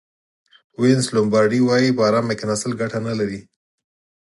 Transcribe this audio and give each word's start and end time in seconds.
وینس 0.81 1.05
لومبارډي 1.15 1.61
وایي 1.63 1.89
په 1.97 2.01
ارامه 2.09 2.33
کېناستل 2.39 2.71
ګټه 2.81 2.99
نه 3.07 3.13
لري. 3.19 3.39